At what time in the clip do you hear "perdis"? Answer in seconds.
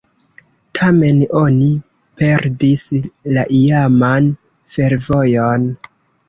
2.21-2.87